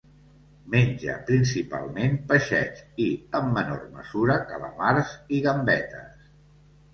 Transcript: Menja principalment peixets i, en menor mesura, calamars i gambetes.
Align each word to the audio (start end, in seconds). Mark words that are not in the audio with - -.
Menja 0.75 1.17
principalment 1.27 2.15
peixets 2.31 2.81
i, 3.05 3.09
en 3.41 3.51
menor 3.59 3.83
mesura, 3.99 4.39
calamars 4.53 5.13
i 5.39 5.43
gambetes. 5.45 6.27